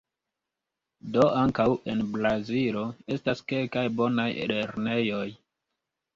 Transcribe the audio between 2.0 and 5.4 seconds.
Brazilo estas kelkaj bonaj lernejoj.